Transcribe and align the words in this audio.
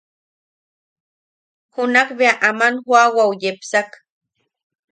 Junak 1.73 2.09
bea 2.17 2.35
aman 2.49 2.73
joʼawau 2.85 3.31
yepsak. 3.41 3.89